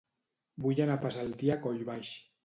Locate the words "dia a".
1.41-1.59